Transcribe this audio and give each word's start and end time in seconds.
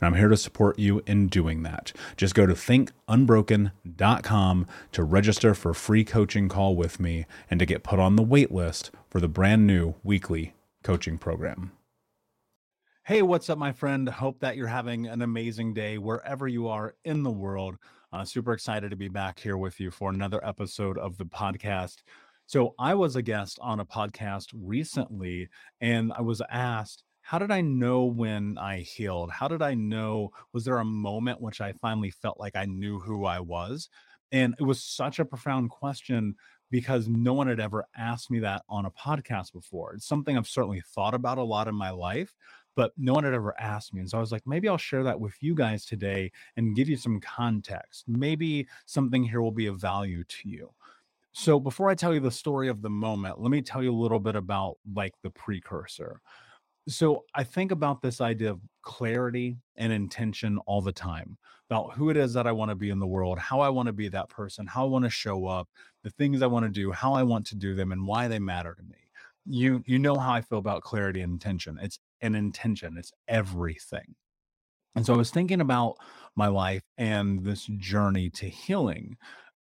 And 0.00 0.06
I'm 0.06 0.14
here 0.14 0.28
to 0.28 0.36
support 0.36 0.78
you 0.78 1.02
in 1.06 1.26
doing 1.26 1.64
that. 1.64 1.92
Just 2.16 2.34
go 2.34 2.46
to 2.46 2.54
thinkunbroken.com 2.54 4.66
to 4.92 5.04
register 5.04 5.54
for 5.54 5.70
a 5.70 5.74
free 5.74 6.04
coaching 6.04 6.48
call 6.48 6.74
with 6.74 6.98
me 6.98 7.26
and 7.50 7.60
to 7.60 7.66
get 7.66 7.82
put 7.82 7.98
on 7.98 8.16
the 8.16 8.22
wait 8.22 8.50
list 8.50 8.90
for 9.08 9.20
the 9.20 9.28
brand 9.28 9.66
new 9.66 9.94
weekly 10.02 10.54
coaching 10.82 11.18
program. 11.18 11.72
Hey, 13.04 13.22
what's 13.22 13.50
up, 13.50 13.58
my 13.58 13.72
friend? 13.72 14.08
Hope 14.08 14.40
that 14.40 14.56
you're 14.56 14.68
having 14.68 15.06
an 15.06 15.22
amazing 15.22 15.74
day 15.74 15.98
wherever 15.98 16.46
you 16.46 16.68
are 16.68 16.94
in 17.04 17.22
the 17.22 17.30
world. 17.30 17.76
Uh, 18.12 18.24
super 18.24 18.52
excited 18.52 18.90
to 18.90 18.96
be 18.96 19.08
back 19.08 19.38
here 19.38 19.56
with 19.56 19.80
you 19.80 19.90
for 19.90 20.10
another 20.10 20.44
episode 20.46 20.98
of 20.98 21.16
the 21.18 21.24
podcast. 21.24 21.96
So, 22.46 22.74
I 22.78 22.94
was 22.94 23.16
a 23.16 23.22
guest 23.22 23.58
on 23.62 23.80
a 23.80 23.84
podcast 23.84 24.48
recently, 24.54 25.48
and 25.80 26.12
I 26.12 26.20
was 26.20 26.42
asked, 26.50 27.04
How 27.30 27.38
did 27.38 27.52
I 27.52 27.60
know 27.60 28.06
when 28.06 28.58
I 28.58 28.78
healed? 28.78 29.30
How 29.30 29.46
did 29.46 29.62
I 29.62 29.74
know? 29.74 30.32
Was 30.52 30.64
there 30.64 30.78
a 30.78 30.84
moment 30.84 31.40
which 31.40 31.60
I 31.60 31.74
finally 31.74 32.10
felt 32.10 32.40
like 32.40 32.56
I 32.56 32.64
knew 32.64 32.98
who 32.98 33.24
I 33.24 33.38
was? 33.38 33.88
And 34.32 34.56
it 34.58 34.64
was 34.64 34.82
such 34.82 35.20
a 35.20 35.24
profound 35.24 35.70
question 35.70 36.34
because 36.72 37.06
no 37.06 37.32
one 37.32 37.46
had 37.46 37.60
ever 37.60 37.86
asked 37.96 38.32
me 38.32 38.40
that 38.40 38.64
on 38.68 38.84
a 38.84 38.90
podcast 38.90 39.52
before. 39.52 39.94
It's 39.94 40.08
something 40.08 40.36
I've 40.36 40.48
certainly 40.48 40.82
thought 40.84 41.14
about 41.14 41.38
a 41.38 41.44
lot 41.44 41.68
in 41.68 41.74
my 41.76 41.90
life, 41.90 42.34
but 42.74 42.90
no 42.98 43.14
one 43.14 43.22
had 43.22 43.34
ever 43.34 43.54
asked 43.60 43.94
me. 43.94 44.00
And 44.00 44.10
so 44.10 44.18
I 44.18 44.20
was 44.20 44.32
like, 44.32 44.44
maybe 44.44 44.68
I'll 44.68 44.76
share 44.76 45.04
that 45.04 45.20
with 45.20 45.34
you 45.40 45.54
guys 45.54 45.84
today 45.84 46.32
and 46.56 46.74
give 46.74 46.88
you 46.88 46.96
some 46.96 47.20
context. 47.20 48.06
Maybe 48.08 48.66
something 48.86 49.22
here 49.22 49.40
will 49.40 49.52
be 49.52 49.66
of 49.66 49.80
value 49.80 50.24
to 50.24 50.48
you. 50.48 50.70
So 51.30 51.60
before 51.60 51.90
I 51.90 51.94
tell 51.94 52.12
you 52.12 52.18
the 52.18 52.32
story 52.32 52.66
of 52.66 52.82
the 52.82 52.90
moment, 52.90 53.40
let 53.40 53.52
me 53.52 53.62
tell 53.62 53.84
you 53.84 53.92
a 53.92 54.02
little 54.02 54.18
bit 54.18 54.34
about 54.34 54.78
like 54.92 55.14
the 55.22 55.30
precursor. 55.30 56.20
So 56.90 57.24
I 57.34 57.44
think 57.44 57.70
about 57.70 58.02
this 58.02 58.20
idea 58.20 58.50
of 58.50 58.60
clarity 58.82 59.58
and 59.76 59.92
intention 59.92 60.58
all 60.66 60.80
the 60.80 60.92
time 60.92 61.38
about 61.70 61.92
who 61.94 62.10
it 62.10 62.16
is 62.16 62.32
that 62.34 62.48
I 62.48 62.52
want 62.52 62.70
to 62.70 62.74
be 62.74 62.90
in 62.90 62.98
the 62.98 63.06
world, 63.06 63.38
how 63.38 63.60
I 63.60 63.68
want 63.68 63.86
to 63.86 63.92
be 63.92 64.08
that 64.08 64.28
person, 64.28 64.66
how 64.66 64.84
I 64.84 64.88
want 64.88 65.04
to 65.04 65.10
show 65.10 65.46
up, 65.46 65.68
the 66.02 66.10
things 66.10 66.42
I 66.42 66.48
want 66.48 66.64
to 66.64 66.70
do, 66.70 66.90
how 66.90 67.12
I 67.12 67.22
want 67.22 67.46
to 67.46 67.54
do 67.54 67.76
them 67.76 67.92
and 67.92 68.06
why 68.06 68.26
they 68.26 68.40
matter 68.40 68.74
to 68.74 68.82
me. 68.82 68.96
You 69.46 69.82
you 69.86 69.98
know 69.98 70.16
how 70.16 70.32
I 70.32 70.40
feel 70.40 70.58
about 70.58 70.82
clarity 70.82 71.20
and 71.20 71.32
intention. 71.32 71.78
It's 71.80 72.00
an 72.22 72.34
intention. 72.34 72.96
It's 72.98 73.12
everything. 73.28 74.16
And 74.96 75.06
so 75.06 75.14
I 75.14 75.16
was 75.16 75.30
thinking 75.30 75.60
about 75.60 75.94
my 76.34 76.48
life 76.48 76.82
and 76.98 77.44
this 77.44 77.66
journey 77.78 78.30
to 78.30 78.46
healing. 78.46 79.16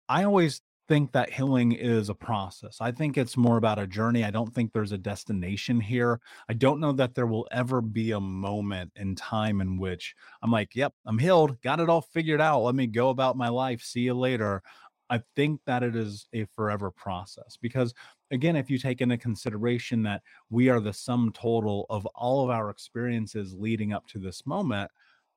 I 0.09 0.25
always 0.25 0.61
think 0.89 1.13
that 1.13 1.33
healing 1.33 1.73
is 1.73 2.09
a 2.09 2.15
process. 2.15 2.79
I 2.81 2.93
think 2.93 3.17
it's 3.17 3.37
more 3.37 3.57
about 3.57 3.79
a 3.79 3.87
journey. 3.87 4.25
I 4.25 4.31
don't 4.31 4.53
think 4.53 4.73
there's 4.73 4.93
a 4.93 4.99
destination 4.99 5.81
here. 5.81 6.21
I 6.49 6.55
don't 6.55 6.81
know 6.81 6.93
that 6.93 7.15
there 7.15 7.27
will 7.27 7.49
ever 7.51 7.81
be 7.81 8.13
a 8.13 8.21
moment 8.21 8.93
in 8.97 9.15
time 9.15 9.61
in 9.61 9.79
which 9.79 10.15
I'm 10.43 10.51
like, 10.51 10.75
yep, 10.75 10.93
I'm 11.07 11.19
healed, 11.19 11.61
got 11.63 11.81
it 11.81 11.89
all 11.89 12.01
figured 12.01 12.41
out. 12.41 12.63
Let 12.63 12.75
me 12.75 12.87
go 12.87 13.11
about 13.11 13.37
my 13.37 13.49
life. 13.49 13.83
See 13.83 14.01
you 14.01 14.15
later. 14.15 14.63
I 15.11 15.21
think 15.37 15.61
that 15.67 15.83
it 15.83 15.95
is 15.95 16.27
a 16.33 16.47
forever 16.47 16.91
process 16.91 17.59
because, 17.61 17.93
again, 18.31 18.57
if 18.57 18.71
you 18.71 18.79
take 18.79 19.03
into 19.03 19.19
consideration 19.19 20.03
that 20.05 20.23
we 20.49 20.71
are 20.71 20.81
the 20.81 20.95
sum 20.95 21.33
total 21.35 21.85
of 21.91 22.07
all 22.15 22.43
of 22.43 22.51
our 22.51 22.71
experiences 22.71 23.55
leading 23.55 23.93
up 23.93 24.07
to 24.09 24.19
this 24.19 24.47
moment, 24.47 24.91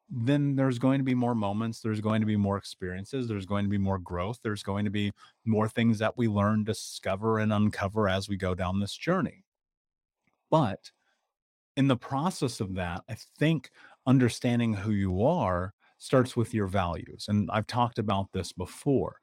then 0.10 0.56
there's 0.56 0.80
going 0.80 1.00
to 1.00 1.04
be 1.04 1.16
more 1.16 1.36
moments, 1.36 1.82
there's 1.82 2.02
going 2.02 2.22
to 2.22 2.28
be 2.28 2.38
more 2.38 2.58
experiences, 2.58 3.28
there's 3.28 3.46
going 3.46 3.66
to 3.66 3.70
be 3.70 3.78
more 3.78 3.98
growth, 3.98 4.40
there's 4.44 4.64
going 4.64 4.86
to 4.86 4.92
be 4.92 5.12
more 5.46 5.68
things 5.68 6.00
that 6.00 6.18
we 6.18 6.28
learn, 6.28 6.64
discover, 6.64 7.40
and 7.40 7.52
uncover 7.52 8.08
as 8.08 8.30
we 8.30 8.38
go 8.38 8.54
down 8.54 8.80
this 8.80 8.96
journey. 8.96 9.44
But 10.52 10.92
in 11.76 11.88
the 11.88 11.98
process 11.98 12.60
of 12.60 12.76
that, 12.76 13.02
I 13.10 13.16
think 13.40 13.72
understanding 14.06 14.74
who 14.74 14.92
you 14.92 15.24
are 15.24 15.74
starts 15.98 16.36
with 16.36 16.54
your 16.54 16.68
values. 16.68 17.26
And 17.28 17.50
I've 17.52 17.68
talked 17.68 18.00
about 18.00 18.32
this 18.32 18.52
before. 18.52 19.18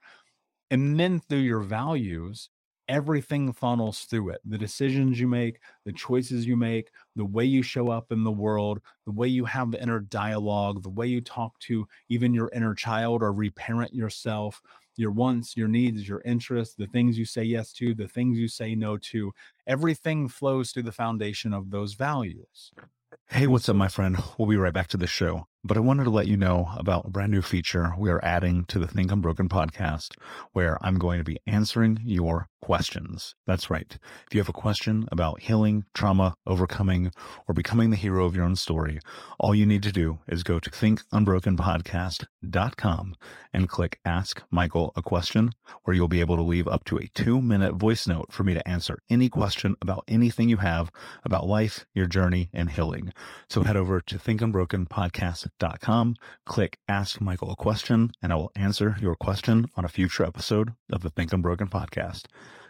And 0.70 0.98
then 0.98 1.20
through 1.20 1.38
your 1.38 1.60
values, 1.60 2.50
everything 2.92 3.50
funnels 3.54 4.04
through 4.04 4.28
it. 4.28 4.40
The 4.44 4.58
decisions 4.58 5.18
you 5.18 5.26
make, 5.26 5.60
the 5.86 5.94
choices 5.94 6.46
you 6.46 6.56
make, 6.56 6.90
the 7.16 7.24
way 7.24 7.46
you 7.46 7.62
show 7.62 7.88
up 7.88 8.12
in 8.12 8.22
the 8.22 8.30
world, 8.30 8.82
the 9.06 9.12
way 9.12 9.28
you 9.28 9.46
have 9.46 9.70
the 9.70 9.82
inner 9.82 9.98
dialogue, 9.98 10.82
the 10.82 10.90
way 10.90 11.06
you 11.06 11.22
talk 11.22 11.58
to 11.60 11.88
even 12.10 12.34
your 12.34 12.50
inner 12.54 12.74
child 12.74 13.22
or 13.22 13.32
reparent 13.32 13.94
yourself, 13.94 14.60
your 14.96 15.10
wants, 15.10 15.56
your 15.56 15.68
needs, 15.68 16.06
your 16.06 16.20
interests, 16.26 16.74
the 16.74 16.86
things 16.86 17.16
you 17.16 17.24
say 17.24 17.42
yes 17.42 17.72
to, 17.72 17.94
the 17.94 18.06
things 18.06 18.38
you 18.38 18.46
say 18.46 18.74
no 18.74 18.98
to, 18.98 19.32
everything 19.66 20.28
flows 20.28 20.70
through 20.70 20.82
the 20.82 20.92
foundation 20.92 21.54
of 21.54 21.70
those 21.70 21.94
values. 21.94 22.72
Hey, 23.30 23.46
what's 23.46 23.70
up, 23.70 23.76
my 23.76 23.88
friend? 23.88 24.18
We'll 24.36 24.48
be 24.48 24.56
right 24.56 24.74
back 24.74 24.88
to 24.88 24.98
the 24.98 25.06
show. 25.06 25.46
But 25.64 25.76
I 25.76 25.80
wanted 25.80 26.04
to 26.04 26.10
let 26.10 26.26
you 26.26 26.36
know 26.36 26.70
about 26.76 27.06
a 27.06 27.10
brand 27.10 27.30
new 27.30 27.40
feature 27.40 27.92
we 27.96 28.10
are 28.10 28.18
adding 28.24 28.64
to 28.64 28.80
the 28.80 28.88
Think 28.88 29.12
Unbroken 29.12 29.48
podcast, 29.48 30.16
where 30.52 30.76
I'm 30.84 30.98
going 30.98 31.18
to 31.18 31.24
be 31.24 31.38
answering 31.46 32.00
your 32.02 32.48
questions. 32.60 33.36
That's 33.46 33.70
right. 33.70 33.96
If 34.26 34.34
you 34.34 34.40
have 34.40 34.48
a 34.48 34.52
question 34.52 35.06
about 35.12 35.42
healing, 35.42 35.84
trauma, 35.94 36.34
overcoming, 36.48 37.12
or 37.46 37.54
becoming 37.54 37.90
the 37.90 37.96
hero 37.96 38.24
of 38.24 38.34
your 38.34 38.44
own 38.44 38.56
story, 38.56 38.98
all 39.38 39.54
you 39.54 39.64
need 39.64 39.84
to 39.84 39.92
do 39.92 40.18
is 40.26 40.42
go 40.42 40.58
to 40.58 40.68
thinkunbrokenpodcast.com 40.68 43.14
and 43.52 43.68
click 43.68 44.00
Ask 44.04 44.42
Michael 44.50 44.92
a 44.96 45.02
Question, 45.02 45.52
where 45.84 45.94
you'll 45.94 46.08
be 46.08 46.20
able 46.20 46.36
to 46.36 46.42
leave 46.42 46.66
up 46.66 46.82
to 46.86 46.98
a 46.98 47.08
two 47.14 47.40
minute 47.40 47.74
voice 47.74 48.08
note 48.08 48.32
for 48.32 48.42
me 48.42 48.54
to 48.54 48.68
answer 48.68 48.98
any 49.08 49.28
question 49.28 49.76
about 49.80 50.02
anything 50.08 50.48
you 50.48 50.56
have 50.56 50.90
about 51.24 51.46
life, 51.46 51.86
your 51.94 52.06
journey, 52.06 52.50
and 52.52 52.70
healing. 52.70 53.12
So 53.48 53.62
head 53.62 53.76
over 53.76 54.00
to 54.00 54.18
thinkunbrokenpodcast.com 54.18 55.51
com. 55.80 56.16
Click 56.46 56.78
Ask 56.88 57.20
Michael 57.20 57.50
a 57.52 57.56
Question, 57.56 58.12
and 58.22 58.32
I 58.32 58.36
will 58.36 58.52
answer 58.56 58.96
your 59.00 59.14
question 59.14 59.66
on 59.76 59.84
a 59.84 59.88
future 59.88 60.24
episode 60.24 60.72
of 60.90 61.02
the 61.02 61.10
Think 61.10 61.32
Unbroken 61.32 61.68
podcast. 61.68 62.26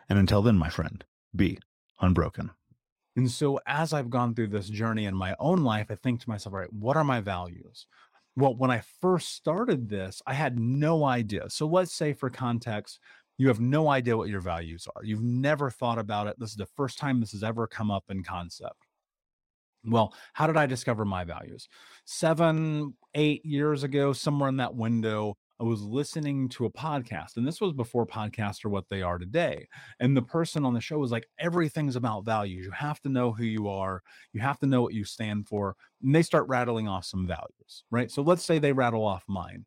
And 0.08 0.18
until 0.18 0.42
then, 0.42 0.56
my 0.56 0.68
friend, 0.68 1.04
be 1.34 1.58
unbroken. 2.00 2.50
And 3.16 3.30
so, 3.30 3.60
as 3.66 3.92
I've 3.92 4.10
gone 4.10 4.34
through 4.34 4.48
this 4.48 4.68
journey 4.68 5.04
in 5.04 5.14
my 5.14 5.34
own 5.38 5.64
life, 5.64 5.86
I 5.90 5.96
think 5.96 6.20
to 6.20 6.28
myself, 6.28 6.54
all 6.54 6.60
right, 6.60 6.72
what 6.72 6.96
are 6.96 7.04
my 7.04 7.20
values? 7.20 7.86
Well, 8.36 8.54
when 8.54 8.70
I 8.70 8.82
first 9.00 9.34
started 9.34 9.88
this, 9.88 10.22
I 10.26 10.34
had 10.34 10.58
no 10.58 11.04
idea. 11.04 11.50
So, 11.50 11.66
let's 11.66 11.92
say 11.92 12.12
for 12.14 12.30
context, 12.30 12.98
you 13.38 13.48
have 13.48 13.60
no 13.60 13.88
idea 13.88 14.16
what 14.16 14.28
your 14.28 14.40
values 14.40 14.86
are. 14.94 15.04
You've 15.04 15.22
never 15.22 15.70
thought 15.70 15.98
about 15.98 16.26
it. 16.26 16.36
This 16.38 16.50
is 16.50 16.56
the 16.56 16.66
first 16.66 16.98
time 16.98 17.20
this 17.20 17.32
has 17.32 17.42
ever 17.42 17.66
come 17.66 17.90
up 17.90 18.04
in 18.08 18.22
concept. 18.22 18.81
Well, 19.84 20.14
how 20.32 20.46
did 20.46 20.56
I 20.56 20.66
discover 20.66 21.04
my 21.04 21.24
values? 21.24 21.68
Seven, 22.04 22.94
eight 23.14 23.44
years 23.44 23.82
ago, 23.82 24.12
somewhere 24.12 24.48
in 24.48 24.56
that 24.58 24.74
window, 24.74 25.36
I 25.60 25.64
was 25.64 25.82
listening 25.82 26.48
to 26.50 26.66
a 26.66 26.70
podcast, 26.72 27.36
and 27.36 27.46
this 27.46 27.60
was 27.60 27.72
before 27.72 28.06
podcasts 28.06 28.64
are 28.64 28.68
what 28.68 28.88
they 28.88 29.02
are 29.02 29.18
today. 29.18 29.66
And 30.00 30.16
the 30.16 30.22
person 30.22 30.64
on 30.64 30.74
the 30.74 30.80
show 30.80 30.98
was 30.98 31.12
like, 31.12 31.26
everything's 31.38 31.96
about 31.96 32.24
values. 32.24 32.64
You 32.64 32.72
have 32.72 33.00
to 33.02 33.08
know 33.08 33.32
who 33.32 33.44
you 33.44 33.68
are, 33.68 34.02
you 34.32 34.40
have 34.40 34.58
to 34.60 34.66
know 34.66 34.82
what 34.82 34.94
you 34.94 35.04
stand 35.04 35.48
for. 35.48 35.76
And 36.02 36.14
they 36.14 36.22
start 36.22 36.48
rattling 36.48 36.88
off 36.88 37.04
some 37.04 37.26
values, 37.26 37.84
right? 37.90 38.10
So 38.10 38.22
let's 38.22 38.44
say 38.44 38.58
they 38.58 38.72
rattle 38.72 39.04
off 39.04 39.24
mine 39.28 39.64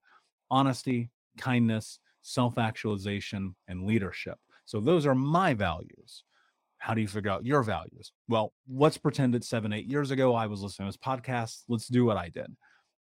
honesty, 0.52 1.10
kindness, 1.38 2.00
self 2.22 2.58
actualization, 2.58 3.56
and 3.68 3.86
leadership. 3.86 4.38
So 4.66 4.80
those 4.80 5.06
are 5.06 5.16
my 5.16 5.54
values. 5.54 6.24
How 6.86 6.94
do 6.94 7.02
you 7.02 7.08
figure 7.08 7.32
out 7.32 7.44
your 7.44 7.64
values? 7.64 8.12
Well, 8.28 8.54
let's 8.70 9.00
pretend 9.00 9.34
it's 9.34 9.50
seven, 9.50 9.74
eight 9.74 9.88
years 9.88 10.12
ago. 10.12 10.36
I 10.36 10.46
was 10.46 10.62
listening 10.62 10.88
to 10.88 10.96
this 10.96 11.04
podcast. 11.04 11.64
Let's 11.68 11.88
do 11.88 12.06
what 12.06 12.16
I 12.16 12.30
did. 12.30 12.56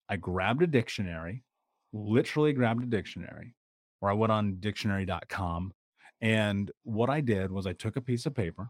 I 0.07 0.15
grabbed 0.15 0.63
a 0.63 0.67
dictionary, 0.67 1.43
literally 1.91 2.53
grabbed 2.53 2.83
a 2.83 2.85
dictionary, 2.85 3.53
or 3.99 4.09
I 4.09 4.13
went 4.13 4.31
on 4.31 4.61
dictionary.com. 4.61 5.73
And 6.21 6.71
what 6.83 7.09
I 7.09 7.19
did 7.19 7.51
was 7.51 7.67
I 7.67 7.73
took 7.73 7.97
a 7.97 8.01
piece 8.01 8.25
of 8.25 8.33
paper 8.33 8.69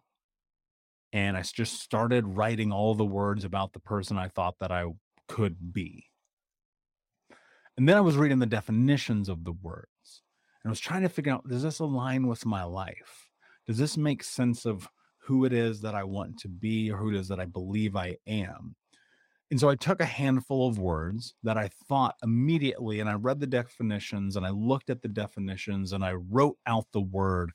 and 1.13 1.37
I 1.37 1.43
just 1.43 1.83
started 1.83 2.25
writing 2.25 2.71
all 2.71 2.95
the 2.95 3.05
words 3.05 3.45
about 3.45 3.73
the 3.73 3.81
person 3.81 4.17
I 4.17 4.29
thought 4.29 4.55
that 4.59 4.71
I 4.71 4.85
could 5.27 5.71
be. 5.71 6.07
And 7.77 7.87
then 7.87 7.95
I 7.95 8.01
was 8.01 8.17
reading 8.17 8.39
the 8.39 8.47
definitions 8.47 9.29
of 9.29 9.43
the 9.43 9.53
words 9.53 10.23
and 10.63 10.69
I 10.69 10.71
was 10.71 10.79
trying 10.79 11.03
to 11.03 11.09
figure 11.09 11.31
out 11.31 11.47
does 11.47 11.61
this 11.61 11.77
align 11.77 12.25
with 12.25 12.43
my 12.43 12.63
life? 12.63 13.29
Does 13.67 13.77
this 13.77 13.97
make 13.97 14.23
sense 14.23 14.65
of 14.65 14.89
who 15.25 15.45
it 15.45 15.53
is 15.53 15.81
that 15.81 15.95
I 15.95 16.03
want 16.03 16.37
to 16.39 16.47
be 16.47 16.91
or 16.91 16.97
who 16.97 17.09
it 17.09 17.15
is 17.15 17.27
that 17.29 17.39
I 17.39 17.45
believe 17.45 17.95
I 17.95 18.17
am. 18.27 18.75
And 19.49 19.59
so 19.59 19.69
I 19.69 19.75
took 19.75 19.99
a 19.99 20.05
handful 20.05 20.67
of 20.67 20.77
words 20.77 21.33
that 21.41 21.57
I 21.57 21.69
thought 21.87 22.15
immediately, 22.23 22.99
and 22.99 23.09
I 23.09 23.13
read 23.13 23.39
the 23.39 23.47
definitions 23.47 24.35
and 24.35 24.45
I 24.45 24.49
looked 24.49 24.89
at 24.91 25.01
the 25.01 25.07
definitions 25.07 25.93
and 25.93 26.05
I 26.05 26.13
wrote 26.13 26.57
out 26.67 26.85
the 26.91 27.01
word. 27.01 27.51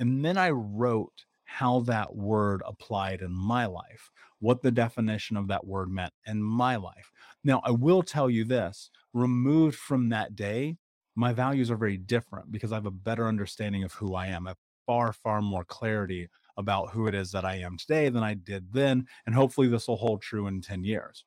And 0.00 0.24
then 0.24 0.36
I 0.36 0.50
wrote 0.50 1.24
how 1.44 1.80
that 1.80 2.14
word 2.16 2.62
applied 2.66 3.22
in 3.22 3.32
my 3.32 3.66
life, 3.66 4.10
what 4.40 4.62
the 4.62 4.72
definition 4.72 5.36
of 5.36 5.46
that 5.48 5.64
word 5.64 5.90
meant 5.90 6.12
in 6.26 6.42
my 6.42 6.74
life. 6.74 7.12
Now, 7.44 7.60
I 7.64 7.70
will 7.70 8.02
tell 8.02 8.30
you 8.30 8.44
this 8.44 8.90
removed 9.12 9.76
from 9.76 10.08
that 10.08 10.34
day, 10.34 10.76
my 11.14 11.32
values 11.32 11.70
are 11.70 11.76
very 11.76 11.98
different 11.98 12.50
because 12.50 12.72
I 12.72 12.76
have 12.76 12.86
a 12.86 12.90
better 12.90 13.28
understanding 13.28 13.84
of 13.84 13.92
who 13.92 14.14
I 14.16 14.26
am. 14.28 14.46
Have 14.46 14.56
far, 14.86 15.12
far 15.12 15.40
more 15.40 15.64
clarity 15.64 16.28
about 16.56 16.90
who 16.90 17.06
it 17.06 17.14
is 17.14 17.30
that 17.32 17.44
I 17.44 17.56
am 17.56 17.76
today 17.76 18.08
than 18.08 18.22
I 18.22 18.34
did 18.34 18.72
then. 18.72 19.06
And 19.26 19.34
hopefully 19.34 19.68
this 19.68 19.88
will 19.88 19.96
hold 19.96 20.22
true 20.22 20.46
in 20.46 20.60
10 20.60 20.84
years. 20.84 21.24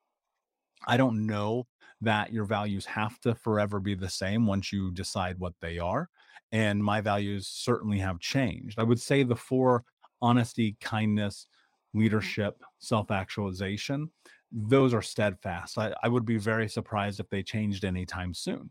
I 0.88 0.98
don't 0.98 1.26
know 1.26 1.68
that 2.02 2.32
your 2.32 2.46
values 2.46 2.86
have 2.86 3.20
to 3.22 3.34
forever 3.36 3.80
be 3.80 3.96
the 3.96 4.10
same 4.10 4.46
once 4.46 4.72
you 4.72 4.92
decide 4.92 5.40
what 5.40 5.54
they 5.62 5.80
are. 5.80 6.10
And 6.52 6.84
my 6.84 7.02
values 7.02 7.48
certainly 7.48 8.00
have 8.00 8.20
changed. 8.20 8.80
I 8.80 8.84
would 8.84 9.02
say 9.02 9.24
the 9.24 9.36
four 9.36 9.84
honesty, 10.22 10.78
kindness, 10.80 11.48
mm-hmm. 11.48 12.04
leadership, 12.04 12.62
self 12.80 13.12
actualization, 13.12 14.10
those 14.52 14.94
are 14.94 15.02
steadfast. 15.02 15.78
I, 15.78 15.94
I, 16.04 16.08
would 16.08 16.26
be 16.26 16.38
very 16.38 16.70
surprised 16.70 17.20
if 17.20 17.30
they 17.30 17.44
changed 17.44 17.84
anytime 17.84 18.34
soon. 18.34 18.70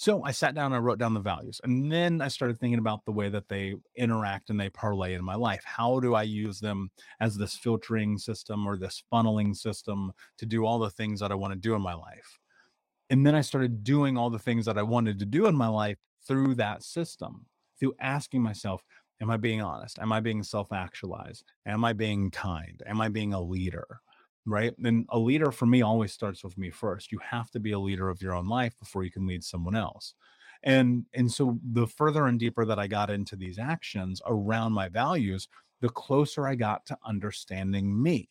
So 0.00 0.24
I 0.24 0.30
sat 0.30 0.54
down 0.54 0.72
and 0.72 0.76
I 0.76 0.78
wrote 0.78 0.98
down 0.98 1.12
the 1.12 1.20
values. 1.20 1.60
And 1.62 1.92
then 1.92 2.22
I 2.22 2.28
started 2.28 2.58
thinking 2.58 2.78
about 2.78 3.04
the 3.04 3.12
way 3.12 3.28
that 3.28 3.50
they 3.50 3.74
interact 3.94 4.48
and 4.48 4.58
they 4.58 4.70
parlay 4.70 5.12
in 5.12 5.22
my 5.22 5.34
life. 5.34 5.60
How 5.66 6.00
do 6.00 6.14
I 6.14 6.22
use 6.22 6.58
them 6.58 6.90
as 7.20 7.36
this 7.36 7.54
filtering 7.54 8.16
system 8.16 8.66
or 8.66 8.78
this 8.78 9.02
funneling 9.12 9.54
system 9.54 10.12
to 10.38 10.46
do 10.46 10.64
all 10.64 10.78
the 10.78 10.88
things 10.88 11.20
that 11.20 11.30
I 11.30 11.34
want 11.34 11.52
to 11.52 11.58
do 11.58 11.74
in 11.74 11.82
my 11.82 11.92
life? 11.92 12.38
And 13.10 13.26
then 13.26 13.34
I 13.34 13.42
started 13.42 13.84
doing 13.84 14.16
all 14.16 14.30
the 14.30 14.38
things 14.38 14.64
that 14.64 14.78
I 14.78 14.82
wanted 14.82 15.18
to 15.18 15.26
do 15.26 15.44
in 15.44 15.54
my 15.54 15.68
life 15.68 15.98
through 16.26 16.54
that 16.54 16.82
system, 16.82 17.44
through 17.78 17.92
asking 18.00 18.40
myself, 18.40 18.82
Am 19.20 19.30
I 19.30 19.36
being 19.36 19.60
honest? 19.60 19.98
Am 19.98 20.12
I 20.12 20.20
being 20.20 20.42
self 20.42 20.72
actualized? 20.72 21.44
Am 21.66 21.84
I 21.84 21.92
being 21.92 22.30
kind? 22.30 22.82
Am 22.86 23.02
I 23.02 23.10
being 23.10 23.34
a 23.34 23.40
leader? 23.42 24.00
Right? 24.46 24.74
And 24.82 25.06
a 25.10 25.18
leader 25.18 25.50
for 25.52 25.66
me 25.66 25.82
always 25.82 26.12
starts 26.12 26.42
with 26.42 26.56
me 26.58 26.70
first. 26.70 27.12
You 27.12 27.18
have 27.18 27.50
to 27.52 27.60
be 27.60 27.72
a 27.72 27.78
leader 27.78 28.08
of 28.08 28.22
your 28.22 28.34
own 28.34 28.46
life 28.46 28.78
before 28.78 29.04
you 29.04 29.10
can 29.10 29.26
lead 29.26 29.44
someone 29.44 29.76
else. 29.76 30.14
And 30.62 31.06
and 31.14 31.30
so 31.30 31.58
the 31.72 31.86
further 31.86 32.26
and 32.26 32.38
deeper 32.38 32.64
that 32.66 32.78
I 32.78 32.86
got 32.86 33.10
into 33.10 33.36
these 33.36 33.58
actions 33.58 34.20
around 34.26 34.72
my 34.72 34.88
values, 34.88 35.48
the 35.80 35.88
closer 35.88 36.46
I 36.46 36.54
got 36.54 36.84
to 36.86 36.98
understanding 37.04 38.02
me. 38.02 38.28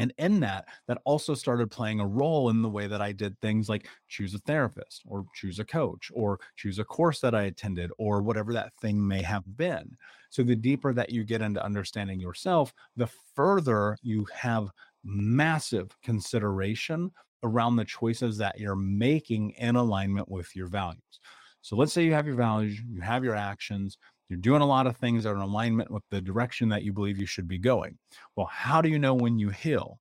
And 0.00 0.12
in 0.18 0.40
that, 0.40 0.66
that 0.88 0.98
also 1.04 1.34
started 1.34 1.70
playing 1.70 2.00
a 2.00 2.06
role 2.06 2.50
in 2.50 2.62
the 2.62 2.68
way 2.68 2.88
that 2.88 3.00
I 3.00 3.12
did 3.12 3.40
things 3.40 3.68
like 3.68 3.88
choose 4.08 4.34
a 4.34 4.38
therapist 4.38 5.02
or 5.06 5.24
choose 5.34 5.60
a 5.60 5.64
coach 5.64 6.10
or 6.12 6.40
choose 6.56 6.80
a 6.80 6.84
course 6.84 7.20
that 7.20 7.34
I 7.34 7.42
attended 7.44 7.92
or 7.96 8.20
whatever 8.20 8.52
that 8.54 8.72
thing 8.80 9.06
may 9.06 9.22
have 9.22 9.44
been. 9.56 9.96
So 10.30 10.42
the 10.42 10.56
deeper 10.56 10.92
that 10.94 11.10
you 11.10 11.22
get 11.22 11.42
into 11.42 11.64
understanding 11.64 12.18
yourself, 12.18 12.74
the 12.96 13.08
further 13.36 13.96
you 14.02 14.26
have 14.34 14.68
massive 15.04 15.90
consideration 16.02 17.10
around 17.42 17.76
the 17.76 17.84
choices 17.84 18.38
that 18.38 18.58
you're 18.58 18.76
making 18.76 19.50
in 19.52 19.76
alignment 19.76 20.28
with 20.28 20.54
your 20.56 20.66
values. 20.66 21.20
So 21.60 21.76
let's 21.76 21.92
say 21.92 22.04
you 22.04 22.14
have 22.14 22.26
your 22.26 22.36
values, 22.36 22.80
you 22.88 23.00
have 23.00 23.24
your 23.24 23.34
actions, 23.34 23.98
you're 24.28 24.38
doing 24.38 24.62
a 24.62 24.66
lot 24.66 24.86
of 24.86 24.96
things 24.96 25.24
that 25.24 25.30
are 25.30 25.34
in 25.34 25.40
alignment 25.40 25.90
with 25.90 26.02
the 26.10 26.20
direction 26.20 26.68
that 26.70 26.82
you 26.82 26.92
believe 26.92 27.18
you 27.18 27.26
should 27.26 27.48
be 27.48 27.58
going. 27.58 27.98
Well, 28.36 28.48
how 28.50 28.80
do 28.80 28.88
you 28.88 28.98
know 28.98 29.14
when 29.14 29.38
you 29.38 29.50
heal? 29.50 29.98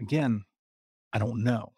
Again, 0.00 0.44
I 1.12 1.18
don't 1.18 1.42
know. 1.42 1.72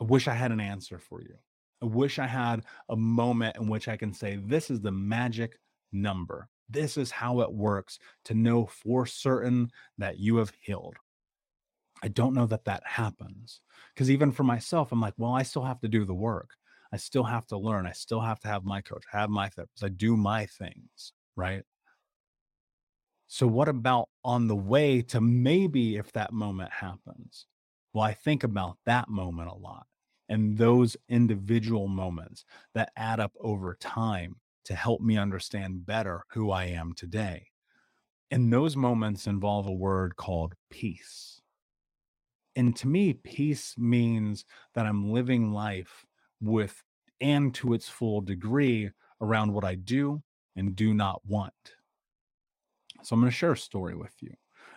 I 0.00 0.04
wish 0.04 0.28
I 0.28 0.34
had 0.34 0.52
an 0.52 0.60
answer 0.60 0.98
for 0.98 1.20
you. 1.20 1.34
I 1.82 1.86
wish 1.86 2.18
I 2.18 2.26
had 2.26 2.64
a 2.88 2.96
moment 2.96 3.56
in 3.56 3.68
which 3.68 3.88
I 3.88 3.96
can 3.96 4.14
say, 4.14 4.36
this 4.36 4.70
is 4.70 4.80
the 4.80 4.92
magic 4.92 5.58
number. 5.92 6.48
This 6.68 6.96
is 6.96 7.10
how 7.10 7.40
it 7.40 7.52
works 7.52 7.98
to 8.24 8.34
know 8.34 8.66
for 8.66 9.04
certain 9.04 9.70
that 9.98 10.18
you 10.18 10.36
have 10.36 10.52
healed. 10.60 10.96
I 12.02 12.08
don't 12.08 12.34
know 12.34 12.46
that 12.46 12.64
that 12.64 12.82
happens. 12.84 13.60
Because 13.94 14.10
even 14.10 14.32
for 14.32 14.44
myself, 14.44 14.92
I'm 14.92 15.00
like, 15.00 15.14
well, 15.16 15.34
I 15.34 15.42
still 15.42 15.64
have 15.64 15.80
to 15.80 15.88
do 15.88 16.04
the 16.04 16.14
work. 16.14 16.50
I 16.92 16.96
still 16.96 17.24
have 17.24 17.46
to 17.48 17.56
learn. 17.58 17.86
I 17.86 17.92
still 17.92 18.20
have 18.20 18.40
to 18.40 18.48
have 18.48 18.64
my 18.64 18.80
coach, 18.80 19.04
have 19.12 19.30
my 19.30 19.48
therapist. 19.48 19.84
I 19.84 19.88
do 19.88 20.16
my 20.16 20.46
things, 20.46 21.12
right? 21.36 21.64
So, 23.26 23.46
what 23.46 23.68
about 23.68 24.08
on 24.24 24.46
the 24.46 24.56
way 24.56 25.02
to 25.02 25.20
maybe 25.20 25.96
if 25.96 26.12
that 26.12 26.32
moment 26.32 26.70
happens? 26.72 27.46
Well, 27.92 28.04
I 28.04 28.14
think 28.14 28.44
about 28.44 28.78
that 28.84 29.08
moment 29.08 29.50
a 29.50 29.54
lot 29.54 29.86
and 30.28 30.56
those 30.56 30.96
individual 31.08 31.88
moments 31.88 32.44
that 32.74 32.92
add 32.96 33.20
up 33.20 33.32
over 33.40 33.74
time 33.74 34.36
to 34.64 34.74
help 34.74 35.00
me 35.00 35.16
understand 35.16 35.84
better 35.86 36.24
who 36.30 36.50
I 36.50 36.66
am 36.66 36.92
today. 36.94 37.48
And 38.30 38.52
those 38.52 38.76
moments 38.76 39.26
involve 39.28 39.66
a 39.68 39.72
word 39.74 40.16
called 40.16 40.54
peace 40.70 41.41
and 42.56 42.76
to 42.76 42.88
me 42.88 43.12
peace 43.12 43.74
means 43.78 44.44
that 44.74 44.86
i'm 44.86 45.10
living 45.12 45.52
life 45.52 46.04
with 46.40 46.82
and 47.20 47.54
to 47.54 47.72
its 47.72 47.88
full 47.88 48.20
degree 48.20 48.90
around 49.20 49.52
what 49.52 49.64
i 49.64 49.74
do 49.74 50.22
and 50.56 50.76
do 50.76 50.94
not 50.94 51.20
want. 51.26 51.52
So 53.02 53.14
i'm 53.14 53.20
going 53.20 53.30
to 53.30 53.36
share 53.36 53.52
a 53.52 53.56
story 53.56 53.94
with 53.94 54.14
you. 54.20 54.34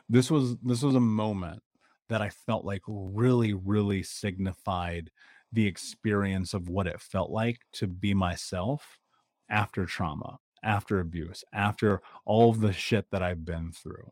This 0.09 0.31
was 0.31 0.57
this 0.57 0.81
was 0.81 0.95
a 0.95 0.99
moment 0.99 1.61
that 2.09 2.21
i 2.21 2.29
felt 2.29 2.65
like 2.65 2.83
really 2.87 3.53
really 3.53 4.03
signified 4.03 5.09
the 5.51 5.65
experience 5.65 6.53
of 6.53 6.69
what 6.69 6.87
it 6.87 7.01
felt 7.01 7.31
like 7.31 7.59
to 7.73 7.87
be 7.87 8.13
myself 8.13 8.99
after 9.49 9.85
trauma 9.85 10.37
after 10.63 10.99
abuse 10.99 11.43
after 11.53 12.01
all 12.25 12.49
of 12.49 12.61
the 12.61 12.73
shit 12.73 13.05
that 13.11 13.23
i've 13.23 13.45
been 13.45 13.71
through 13.71 14.11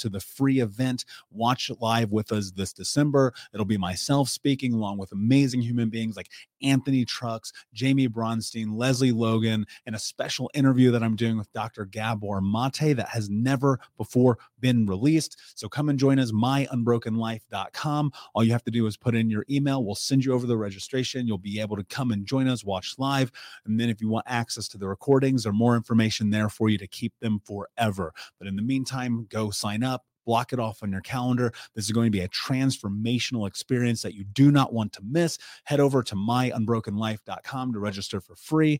to 0.01 0.09
the 0.09 0.19
free 0.19 0.59
event. 0.59 1.05
Watch 1.31 1.71
live 1.79 2.11
with 2.11 2.31
us 2.31 2.51
this 2.51 2.73
December. 2.73 3.33
It'll 3.53 3.65
be 3.65 3.77
myself 3.77 4.29
speaking 4.29 4.73
along 4.73 4.97
with 4.97 5.11
amazing 5.11 5.61
human 5.61 5.89
beings 5.89 6.15
like 6.17 6.29
Anthony 6.61 7.05
Trucks, 7.05 7.51
Jaime 7.79 8.07
Bronstein, 8.07 8.75
Lesley 8.75 9.11
Logan, 9.11 9.65
and 9.85 9.95
a 9.95 9.99
special 9.99 10.49
interview 10.53 10.91
that 10.91 11.03
I'm 11.03 11.15
doing 11.15 11.37
with 11.37 11.51
Dr. 11.53 11.85
Gabor 11.85 12.41
Mate 12.41 12.95
that 12.95 13.09
has 13.09 13.29
never 13.29 13.79
before 13.97 14.37
been 14.59 14.85
released. 14.85 15.37
So 15.55 15.67
come 15.67 15.89
and 15.89 15.97
join 15.97 16.19
us, 16.19 16.31
myunbrokenlife.com. 16.31 18.11
All 18.33 18.43
you 18.43 18.51
have 18.51 18.63
to 18.63 18.71
do 18.71 18.85
is 18.85 18.97
put 18.97 19.15
in 19.15 19.29
your 19.29 19.45
email. 19.49 19.83
We'll 19.83 19.95
send 19.95 20.23
you 20.23 20.33
over 20.33 20.45
the 20.45 20.57
registration. 20.57 21.27
You'll 21.27 21.37
be 21.37 21.59
able 21.59 21.77
to 21.77 21.83
come 21.85 22.11
and 22.11 22.25
join 22.25 22.47
us, 22.47 22.63
watch 22.63 22.95
live. 22.97 23.31
And 23.65 23.79
then 23.79 23.89
if 23.89 24.01
you 24.01 24.09
want 24.09 24.25
access 24.27 24.67
to 24.69 24.77
the 24.77 24.87
recordings 24.87 25.45
or 25.45 25.53
more 25.53 25.75
information 25.75 26.29
there 26.29 26.49
for 26.49 26.69
you 26.69 26.77
to 26.77 26.87
keep 26.87 27.13
them 27.19 27.41
forever. 27.45 28.13
But 28.37 28.47
in 28.47 28.55
the 28.55 28.61
meantime, 28.61 29.27
go 29.29 29.49
sign 29.49 29.83
up 29.83 29.90
block 30.25 30.53
it 30.53 30.59
off 30.59 30.83
on 30.83 30.91
your 30.91 31.01
calendar. 31.01 31.51
This 31.75 31.85
is 31.85 31.91
going 31.91 32.07
to 32.07 32.11
be 32.11 32.21
a 32.21 32.29
transformational 32.29 33.47
experience 33.47 34.01
that 34.01 34.15
you 34.15 34.23
do 34.23 34.51
not 34.51 34.73
want 34.73 34.93
to 34.93 35.01
miss. 35.03 35.37
Head 35.65 35.79
over 35.79 36.03
to 36.03 36.15
myunbrokenlife.com 36.15 37.73
to 37.73 37.79
register 37.79 38.21
for 38.21 38.35
free. 38.35 38.79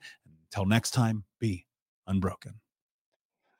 Until 0.51 0.65
next 0.65 0.91
time, 0.91 1.23
be 1.39 1.65
unbroken. 2.07 2.55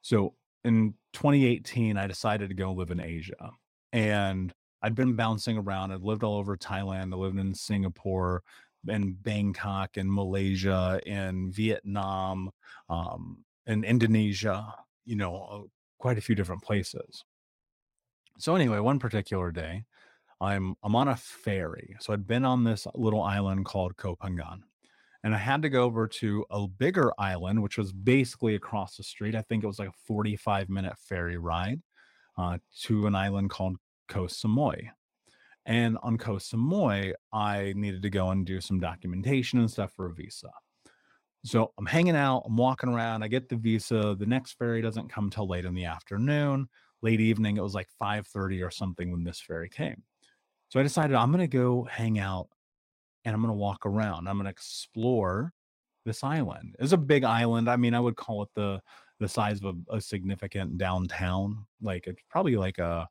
So 0.02 0.36
in 0.64 0.94
2018, 1.14 1.98
I 1.98 2.08
decided 2.08 2.50
to 2.50 2.56
go 2.56 2.74
live 2.74 2.92
in 2.92 3.00
Asia. 3.00 3.52
And 3.94 4.54
I'd 4.82 4.96
been 4.96 5.16
bouncing 5.16 5.58
around. 5.58 5.92
I'd 5.92 6.02
lived 6.02 6.24
all 6.24 6.38
over 6.38 6.58
Thailand. 6.58 7.14
I 7.14 7.18
lived 7.18 7.38
in 7.38 7.54
Singapore, 7.54 8.44
in 8.88 9.14
Bangkok, 9.14 9.98
in 9.98 10.14
Malaysia, 10.14 11.00
in 11.06 11.52
Vietnam, 11.52 12.52
um, 12.90 13.44
in 13.68 13.84
Indonesia, 13.84 14.74
you 15.06 15.16
know, 15.16 15.70
quite 16.00 16.18
a 16.18 16.22
few 16.22 16.36
different 16.36 16.64
places. 16.64 17.24
So 18.38 18.56
anyway, 18.56 18.80
one 18.80 19.00
particular 19.00 19.52
day, 19.52 19.84
I'm 20.40 20.76
I'm 20.84 20.96
on 20.96 21.08
a 21.08 21.16
ferry. 21.16 21.96
So 22.00 22.14
I'd 22.14 22.28
been 22.28 22.46
on 22.46 22.64
this 22.64 22.88
little 22.96 23.22
island 23.22 23.66
called 23.66 23.96
Koh 23.98 24.16
Phangan. 24.16 24.62
And 25.24 25.36
I 25.36 25.38
had 25.38 25.62
to 25.62 25.70
go 25.70 25.84
over 25.84 26.08
to 26.08 26.46
a 26.50 26.68
bigger 26.68 27.14
island, 27.20 27.62
which 27.62 27.78
was 27.78 27.94
basically 27.94 28.56
across 28.56 28.98
the 28.98 29.04
street. 29.04 29.36
I 29.36 29.44
think 29.44 29.64
it 29.64 29.68
was 29.68 29.78
like 29.78 29.90
a 29.90 30.06
45 30.08 30.68
minute 30.68 30.98
ferry 30.98 31.38
ride 31.38 31.80
uh, 32.40 32.58
to 32.84 33.06
an 33.06 33.14
island 33.14 33.52
called 33.52 33.78
Koh 34.08 34.26
Samui. 34.26 34.90
And 35.68 36.00
on 36.02 36.18
Koh 36.18 36.38
Samui, 36.38 37.14
I 37.32 37.74
needed 37.76 38.02
to 38.02 38.10
go 38.10 38.32
and 38.32 38.48
do 38.48 38.60
some 38.60 38.80
documentation 38.80 39.60
and 39.60 39.70
stuff 39.70 39.94
for 39.94 40.08
a 40.08 40.14
visa. 40.14 40.50
So 41.44 41.72
I'm 41.78 41.86
hanging 41.86 42.16
out, 42.16 42.44
I'm 42.48 42.58
walking 42.58 42.90
around, 42.90 43.22
I 43.22 43.28
get 43.28 43.48
the 43.48 43.56
visa. 43.56 44.16
The 44.18 44.26
next 44.26 44.54
ferry 44.54 44.82
doesn't 44.82 45.12
come 45.12 45.30
till 45.30 45.48
late 45.48 45.66
in 45.66 45.76
the 45.76 45.86
afternoon 45.86 46.68
late 47.02 47.22
evening. 47.22 47.58
It 47.58 47.64
was 47.64 47.76
like 47.76 47.90
5:30 48.02 48.66
or 48.66 48.72
something 48.72 49.12
when 49.12 49.24
this 49.24 49.40
ferry 49.40 49.70
came. 49.70 50.04
So 50.70 50.80
I 50.80 50.84
decided 50.84 51.16
I'm 51.16 51.32
going 51.32 51.40
to 51.40 51.58
go 51.58 51.84
hang 51.84 52.20
out 52.20 52.48
and 53.26 53.36
I'm 53.36 53.42
going 53.42 53.54
to 53.54 53.58
walk 53.58 53.86
around. 53.86 54.28
I'm 54.28 54.38
going 54.38 54.46
to 54.46 54.52
explore 54.52 55.54
this 56.06 56.24
island. 56.24 56.76
It's 56.80 56.94
a 56.94 56.98
big 56.98 57.24
island. 57.24 57.70
I 57.70 57.76
mean, 57.76 57.94
I 57.94 58.00
would 58.00 58.16
call 58.16 58.44
it 58.44 58.50
the 58.56 58.82
the 59.20 59.28
size 59.28 59.62
of 59.62 59.76
a, 59.76 59.98
a 59.98 60.02
significant 60.02 60.78
downtown. 60.78 61.66
Like 61.82 62.08
it's 62.08 62.24
probably 62.30 62.56
like 62.56 62.80
a 62.80 63.08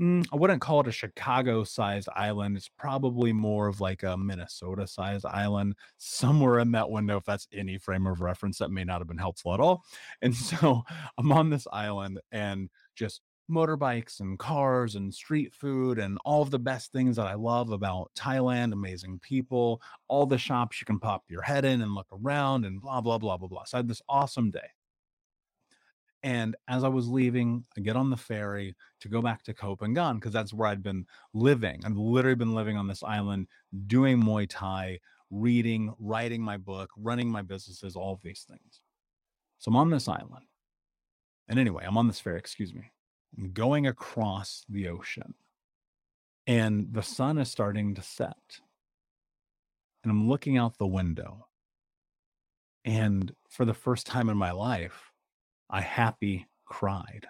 mm, 0.00 0.26
wouldn't 0.32 0.60
call 0.60 0.80
it 0.80 0.88
a 0.88 0.92
Chicago 0.92 1.64
sized 1.64 2.08
island. 2.14 2.56
It's 2.56 2.70
probably 2.78 3.32
more 3.32 3.66
of 3.66 3.80
like 3.80 4.02
a 4.02 4.16
Minnesota 4.16 4.86
sized 4.86 5.26
island, 5.26 5.76
somewhere 5.98 6.58
in 6.58 6.72
that 6.72 6.90
window, 6.90 7.18
if 7.18 7.24
that's 7.24 7.46
any 7.52 7.78
frame 7.78 8.06
of 8.06 8.20
reference 8.20 8.58
that 8.58 8.70
may 8.70 8.84
not 8.84 9.00
have 9.00 9.08
been 9.08 9.18
helpful 9.18 9.54
at 9.54 9.60
all. 9.60 9.82
And 10.22 10.34
so 10.36 10.82
I'm 11.18 11.32
on 11.32 11.50
this 11.50 11.66
island 11.72 12.20
and 12.32 12.70
just 12.94 13.22
motorbikes 13.50 14.20
and 14.20 14.38
cars 14.38 14.94
and 14.94 15.12
street 15.12 15.52
food 15.52 15.98
and 15.98 16.18
all 16.24 16.42
of 16.42 16.50
the 16.50 16.58
best 16.58 16.92
things 16.92 17.16
that 17.16 17.26
I 17.26 17.34
love 17.34 17.70
about 17.70 18.10
Thailand, 18.16 18.72
amazing 18.72 19.18
people, 19.20 19.82
all 20.08 20.26
the 20.26 20.38
shops 20.38 20.80
you 20.80 20.84
can 20.84 21.00
pop 21.00 21.24
your 21.28 21.42
head 21.42 21.64
in 21.64 21.82
and 21.82 21.94
look 21.94 22.06
around 22.12 22.64
and 22.64 22.80
blah, 22.80 23.00
blah, 23.00 23.18
blah, 23.18 23.36
blah, 23.36 23.48
blah. 23.48 23.64
So 23.64 23.76
I 23.76 23.80
had 23.80 23.88
this 23.88 24.02
awesome 24.08 24.50
day. 24.50 24.68
And 26.22 26.54
as 26.68 26.84
I 26.84 26.88
was 26.88 27.08
leaving, 27.08 27.64
I 27.76 27.80
get 27.80 27.96
on 27.96 28.10
the 28.10 28.16
ferry 28.16 28.76
to 29.00 29.08
go 29.08 29.22
back 29.22 29.42
to 29.44 29.54
Phangan 29.54 30.16
because 30.16 30.32
that's 30.32 30.52
where 30.52 30.68
I'd 30.68 30.82
been 30.82 31.06
living. 31.32 31.80
I've 31.84 31.96
literally 31.96 32.36
been 32.36 32.54
living 32.54 32.76
on 32.76 32.86
this 32.86 33.02
island, 33.02 33.46
doing 33.86 34.22
Muay 34.22 34.46
Thai, 34.48 35.00
reading, 35.30 35.94
writing 35.98 36.42
my 36.42 36.58
book, 36.58 36.90
running 36.96 37.28
my 37.28 37.40
businesses, 37.40 37.96
all 37.96 38.12
of 38.12 38.22
these 38.22 38.44
things. 38.46 38.80
So 39.60 39.70
I'm 39.70 39.76
on 39.76 39.90
this 39.90 40.08
island. 40.08 40.44
And 41.50 41.58
anyway, 41.58 41.84
I'm 41.84 41.98
on 41.98 42.06
this 42.06 42.20
ferry, 42.20 42.38
excuse 42.38 42.72
me. 42.72 42.92
I'm 43.36 43.50
going 43.52 43.88
across 43.88 44.64
the 44.68 44.88
ocean. 44.88 45.34
And 46.46 46.86
the 46.92 47.02
sun 47.02 47.38
is 47.38 47.50
starting 47.50 47.96
to 47.96 48.02
set. 48.02 48.60
And 50.04 50.12
I'm 50.12 50.28
looking 50.28 50.56
out 50.56 50.78
the 50.78 50.86
window. 50.86 51.48
And 52.84 53.34
for 53.48 53.64
the 53.64 53.74
first 53.74 54.06
time 54.06 54.28
in 54.28 54.36
my 54.36 54.52
life, 54.52 55.10
I 55.68 55.80
happy 55.80 56.46
cried. 56.64 57.26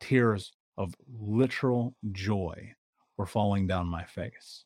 Tears 0.00 0.52
of 0.76 0.94
literal 1.18 1.94
joy 2.12 2.74
were 3.16 3.26
falling 3.26 3.66
down 3.66 3.86
my 3.86 4.04
face. 4.04 4.64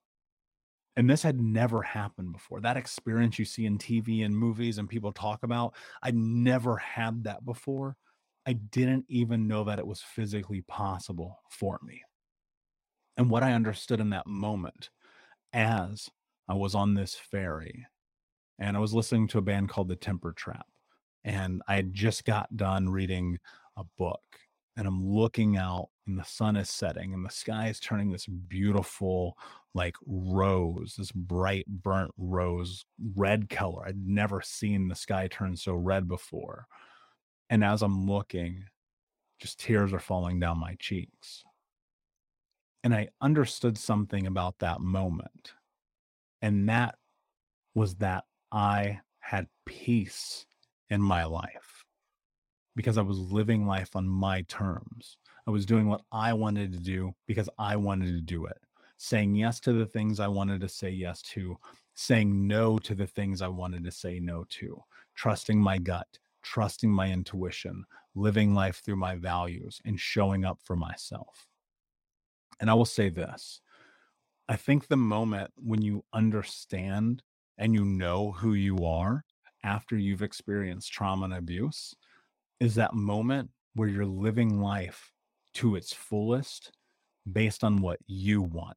And 0.96 1.08
this 1.08 1.22
had 1.22 1.40
never 1.40 1.82
happened 1.82 2.32
before. 2.32 2.60
That 2.60 2.76
experience 2.76 3.38
you 3.38 3.44
see 3.44 3.66
in 3.66 3.78
TV 3.78 4.24
and 4.24 4.36
movies 4.36 4.78
and 4.78 4.88
people 4.88 5.12
talk 5.12 5.44
about, 5.44 5.74
I'd 6.02 6.16
never 6.16 6.76
had 6.78 7.24
that 7.24 7.44
before. 7.44 7.96
I 8.46 8.52
didn't 8.54 9.04
even 9.08 9.48
know 9.48 9.64
that 9.64 9.78
it 9.78 9.86
was 9.86 10.00
physically 10.00 10.62
possible 10.62 11.40
for 11.50 11.80
me. 11.82 12.02
And 13.16 13.28
what 13.28 13.42
I 13.42 13.52
understood 13.52 14.00
in 14.00 14.10
that 14.10 14.26
moment 14.26 14.90
as 15.52 16.08
I 16.48 16.54
was 16.54 16.74
on 16.74 16.94
this 16.94 17.14
ferry 17.14 17.86
and 18.58 18.76
I 18.76 18.80
was 18.80 18.94
listening 18.94 19.26
to 19.28 19.38
a 19.38 19.42
band 19.42 19.68
called 19.68 19.88
The 19.88 19.96
Temper 19.96 20.32
Trap 20.32 20.66
and 21.24 21.60
I 21.66 21.74
had 21.74 21.92
just 21.92 22.24
got 22.24 22.56
done 22.56 22.88
reading 22.88 23.38
a 23.76 23.84
book 23.98 24.22
and 24.76 24.86
I'm 24.86 25.04
looking 25.04 25.56
out 25.56 25.88
and 26.06 26.18
the 26.18 26.24
sun 26.24 26.56
is 26.56 26.70
setting 26.70 27.14
and 27.14 27.24
the 27.24 27.30
sky 27.30 27.68
is 27.68 27.80
turning 27.80 28.12
this 28.12 28.26
beautiful 28.26 29.36
like 29.74 29.96
rose, 30.06 30.94
this 30.96 31.10
bright 31.10 31.66
burnt 31.66 32.12
rose 32.16 32.84
red 33.16 33.48
color. 33.48 33.86
I'd 33.86 34.06
never 34.06 34.40
seen 34.40 34.88
the 34.88 34.94
sky 34.94 35.28
turn 35.28 35.56
so 35.56 35.74
red 35.74 36.06
before. 36.06 36.66
And 37.50 37.64
as 37.64 37.82
I'm 37.82 38.06
looking, 38.06 38.64
just 39.38 39.60
tears 39.60 39.92
are 39.92 40.00
falling 40.00 40.40
down 40.40 40.58
my 40.58 40.74
cheeks. 40.78 41.44
And 42.82 42.94
I 42.94 43.08
understood 43.20 43.76
something 43.76 44.26
about 44.26 44.58
that 44.60 44.80
moment. 44.80 45.52
And 46.42 46.68
that 46.68 46.96
was 47.74 47.96
that 47.96 48.24
I 48.52 49.00
had 49.20 49.48
peace 49.64 50.46
in 50.90 51.02
my 51.02 51.24
life 51.24 51.84
because 52.76 52.98
I 52.98 53.02
was 53.02 53.18
living 53.18 53.66
life 53.66 53.96
on 53.96 54.06
my 54.06 54.42
terms. 54.42 55.16
I 55.46 55.50
was 55.50 55.66
doing 55.66 55.88
what 55.88 56.02
I 56.12 56.32
wanted 56.32 56.72
to 56.72 56.78
do 56.78 57.14
because 57.26 57.48
I 57.58 57.76
wanted 57.76 58.12
to 58.12 58.20
do 58.20 58.46
it, 58.46 58.58
saying 58.98 59.34
yes 59.34 59.60
to 59.60 59.72
the 59.72 59.86
things 59.86 60.20
I 60.20 60.28
wanted 60.28 60.60
to 60.60 60.68
say 60.68 60.90
yes 60.90 61.22
to, 61.22 61.56
saying 61.94 62.46
no 62.46 62.78
to 62.78 62.94
the 62.94 63.06
things 63.06 63.42
I 63.42 63.48
wanted 63.48 63.84
to 63.84 63.90
say 63.90 64.20
no 64.20 64.44
to, 64.50 64.82
trusting 65.14 65.58
my 65.58 65.78
gut, 65.78 66.18
trusting 66.46 66.90
my 66.90 67.10
intuition, 67.10 67.84
living 68.14 68.54
life 68.54 68.80
through 68.84 68.96
my 68.96 69.16
values, 69.16 69.80
and 69.84 69.98
showing 69.98 70.44
up 70.44 70.60
for 70.62 70.76
myself. 70.76 71.48
And 72.60 72.70
I 72.70 72.74
will 72.74 72.84
say 72.84 73.08
this 73.08 73.60
I 74.48 74.56
think 74.56 74.86
the 74.86 74.96
moment 74.96 75.50
when 75.56 75.82
you 75.82 76.04
understand 76.12 77.22
and 77.58 77.74
you 77.74 77.84
know 77.84 78.32
who 78.32 78.54
you 78.54 78.84
are 78.84 79.24
after 79.64 79.96
you've 79.96 80.22
experienced 80.22 80.92
trauma 80.92 81.24
and 81.24 81.34
abuse 81.34 81.94
is 82.60 82.76
that 82.76 82.94
moment 82.94 83.50
where 83.74 83.88
you're 83.88 84.06
living 84.06 84.60
life 84.60 85.12
to 85.54 85.74
its 85.74 85.92
fullest 85.92 86.70
based 87.30 87.64
on 87.64 87.80
what 87.80 87.98
you 88.06 88.40
want, 88.40 88.76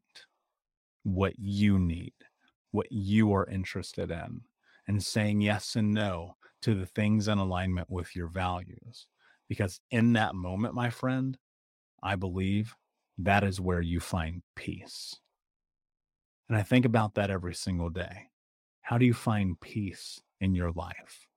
what 1.03 1.33
you 1.37 1.77
need, 1.77 2.13
what 2.71 2.91
you 2.91 3.31
are 3.31 3.47
interested 3.47 4.09
in, 4.09 4.41
and 4.87 5.03
saying 5.03 5.41
yes 5.41 5.75
and 5.75 5.93
no 5.93 6.35
to 6.61 6.75
the 6.75 6.85
things 6.85 7.27
in 7.27 7.37
alignment 7.37 7.89
with 7.89 8.15
your 8.15 8.27
values. 8.27 9.07
Because 9.47 9.79
in 9.91 10.13
that 10.13 10.35
moment, 10.35 10.73
my 10.73 10.89
friend, 10.89 11.37
I 12.03 12.15
believe 12.15 12.75
that 13.17 13.43
is 13.43 13.59
where 13.59 13.81
you 13.81 13.99
find 13.99 14.41
peace. 14.55 15.15
And 16.47 16.57
I 16.57 16.63
think 16.63 16.85
about 16.85 17.15
that 17.15 17.29
every 17.29 17.53
single 17.53 17.89
day. 17.89 18.29
How 18.81 18.97
do 18.97 19.05
you 19.05 19.13
find 19.13 19.59
peace 19.59 20.21
in 20.41 20.55
your 20.55 20.71
life? 20.71 21.27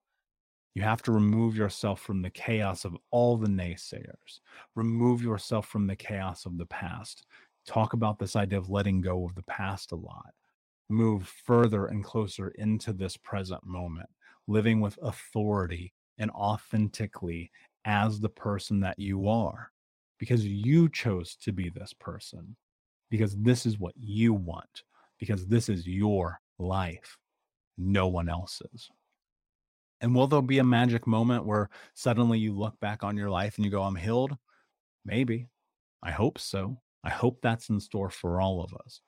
You 0.74 0.82
have 0.82 1.02
to 1.02 1.12
remove 1.12 1.54
yourself 1.54 2.00
from 2.00 2.22
the 2.22 2.30
chaos 2.30 2.86
of 2.86 2.96
all 3.10 3.36
the 3.36 3.48
naysayers. 3.48 4.40
Remove 4.74 5.22
yourself 5.22 5.66
from 5.66 5.86
the 5.86 5.96
chaos 5.96 6.46
of 6.46 6.56
the 6.56 6.66
past. 6.66 7.26
Talk 7.66 7.92
about 7.92 8.18
this 8.18 8.36
idea 8.36 8.58
of 8.58 8.70
letting 8.70 9.02
go 9.02 9.26
of 9.26 9.34
the 9.34 9.42
past 9.42 9.92
a 9.92 9.96
lot. 9.96 10.32
Move 10.88 11.28
further 11.44 11.86
and 11.86 12.02
closer 12.02 12.48
into 12.56 12.92
this 12.92 13.16
present 13.18 13.64
moment, 13.66 14.08
living 14.46 14.80
with 14.80 14.98
authority 15.02 15.92
and 16.18 16.30
authentically 16.30 17.50
as 17.84 18.20
the 18.20 18.28
person 18.28 18.80
that 18.80 18.98
you 18.98 19.28
are, 19.28 19.70
because 20.18 20.44
you 20.44 20.88
chose 20.88 21.36
to 21.36 21.52
be 21.52 21.68
this 21.68 21.92
person, 21.98 22.56
because 23.10 23.36
this 23.36 23.66
is 23.66 23.78
what 23.78 23.94
you 23.96 24.32
want, 24.32 24.82
because 25.18 25.46
this 25.46 25.68
is 25.68 25.86
your 25.86 26.40
life, 26.58 27.18
no 27.76 28.06
one 28.08 28.28
else's. 28.28 28.88
And 30.00 30.14
will 30.14 30.26
there 30.26 30.42
be 30.42 30.58
a 30.58 30.64
magic 30.64 31.06
moment 31.06 31.46
where 31.46 31.70
suddenly 31.94 32.38
you 32.38 32.52
look 32.52 32.78
back 32.80 33.04
on 33.04 33.16
your 33.16 33.30
life 33.30 33.56
and 33.56 33.64
you 33.64 33.70
go, 33.70 33.82
I'm 33.82 33.94
healed? 33.94 34.36
Maybe. 35.04 35.48
I 36.02 36.10
hope 36.10 36.38
so. 36.38 36.80
I 37.04 37.10
hope 37.10 37.38
that's 37.40 37.68
in 37.68 37.78
store 37.80 38.10
for 38.10 38.40
all 38.40 38.62
of 38.62 38.74
us. 38.84 39.00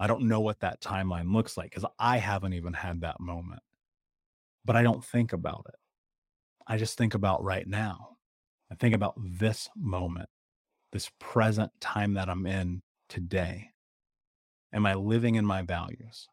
I 0.00 0.06
don't 0.06 0.28
know 0.28 0.40
what 0.40 0.60
that 0.60 0.80
timeline 0.80 1.32
looks 1.32 1.56
like 1.56 1.70
because 1.70 1.88
I 1.98 2.16
haven't 2.16 2.54
even 2.54 2.72
had 2.72 3.02
that 3.02 3.20
moment. 3.20 3.62
But 4.64 4.76
I 4.76 4.82
don't 4.82 5.04
think 5.04 5.32
about 5.32 5.66
it. 5.68 5.74
I 6.66 6.76
just 6.76 6.96
think 6.96 7.14
about 7.14 7.42
right 7.42 7.66
now. 7.66 8.16
I 8.70 8.74
think 8.76 8.94
about 8.94 9.14
this 9.18 9.68
moment, 9.76 10.28
this 10.92 11.10
present 11.18 11.70
time 11.80 12.14
that 12.14 12.28
I'm 12.28 12.46
in 12.46 12.82
today. 13.08 13.70
Am 14.72 14.86
I 14.86 14.94
living 14.94 15.34
in 15.34 15.44
my 15.44 15.62
values? 15.62 16.28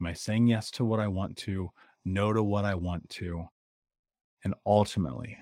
Am 0.00 0.06
I 0.06 0.12
saying 0.14 0.48
yes 0.48 0.70
to 0.72 0.84
what 0.84 1.00
I 1.00 1.06
want 1.06 1.36
to? 1.38 1.70
no 2.04 2.32
to 2.32 2.42
what 2.42 2.64
I 2.64 2.74
want 2.74 3.08
to? 3.10 3.46
And 4.44 4.54
ultimately, 4.66 5.38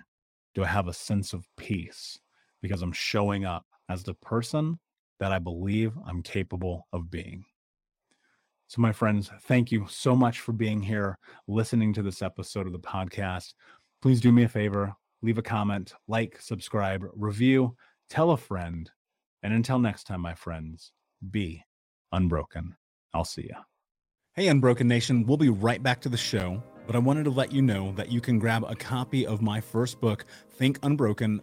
do 0.55 0.62
I 0.62 0.68
have 0.68 0.88
a 0.88 0.92
sense 0.92 1.33
of 1.33 1.48
peace 1.57 2.18
because 2.61 2.83
I'm 2.83 2.92
showing 2.92 3.44
up 3.44 3.66
as 3.88 4.05
the 4.05 4.14
person 4.14 4.78
that 5.18 5.33
I 5.33 5.38
believe 5.38 5.92
I'm 6.07 6.22
capable 6.22 6.87
of 6.92 7.11
being? 7.11 7.44
So, 8.72 8.80
my 8.80 8.90
friends, 8.90 9.30
thank 9.42 9.70
you 9.70 9.85
so 9.87 10.16
much 10.16 10.40
for 10.40 10.52
being 10.52 10.80
here, 10.80 11.18
listening 11.46 11.92
to 11.92 12.02
this 12.02 12.22
episode 12.22 12.66
of 12.66 12.72
the 12.72 12.78
podcast. 12.78 13.52
Please 14.00 14.18
do 14.18 14.32
me 14.32 14.44
a 14.44 14.48
favor, 14.48 14.94
leave 15.20 15.37
a 15.37 15.42
comment, 15.42 15.92
like, 16.08 16.40
subscribe, 16.40 17.04
review, 17.14 17.76
tell 18.08 18.30
a 18.30 18.37
friend. 18.38 18.90
And 19.42 19.52
until 19.52 19.78
next 19.78 20.04
time, 20.04 20.22
my 20.22 20.32
friends, 20.32 20.90
be 21.30 21.62
unbroken. 22.12 22.74
I'll 23.12 23.26
see 23.26 23.42
you. 23.42 23.56
Hey, 24.37 24.48
Unbroken 24.48 24.88
Nation, 24.88 25.26
we'll 25.26 25.37
be 25.37 25.50
right 25.50 25.82
back 25.82 26.00
to 26.00 26.08
the 26.08 26.16
show, 26.16 26.62
but 26.87 26.96
I 26.96 26.98
wanted 26.98 27.24
to 27.24 27.30
let 27.30 27.52
you 27.52 27.61
know 27.61 27.92
that 27.96 28.11
you 28.11 28.22
can 28.22 28.38
grab 28.38 28.64
a 28.66 28.74
copy 28.74 29.26
of 29.26 29.42
my 29.42 29.61
first 29.61 30.00
book, 30.00 30.24
Think 30.48 30.78
Unbroken 30.82 31.42